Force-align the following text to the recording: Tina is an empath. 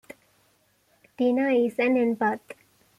Tina 1.15 1.49
is 1.51 1.77
an 1.77 1.93
empath. 1.93 2.39